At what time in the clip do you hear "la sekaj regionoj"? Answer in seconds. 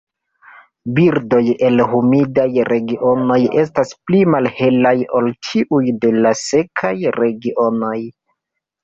6.25-7.95